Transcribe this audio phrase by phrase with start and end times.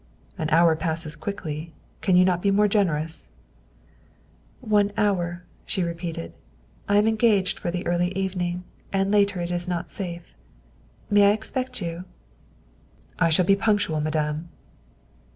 [0.35, 1.73] "An hour passes quickly.
[2.01, 3.29] Can you not be more generous?''"
[4.77, 6.33] One hour," she repeated."
[6.89, 10.33] I am engaged for the early evening, and later it is not safe.
[11.11, 12.05] May I expect you?""
[13.19, 14.49] I shall be punctual, Madame."